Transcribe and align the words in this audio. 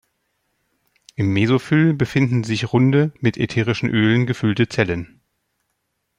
Im 1.13 1.31
Mesophyll 1.31 1.93
befinden 1.93 2.43
sich 2.43 2.73
runde, 2.73 3.13
mit 3.19 3.37
ätherischen 3.37 3.87
Ölen 3.89 4.25
gefüllte 4.25 4.67
Zellen. 4.67 5.21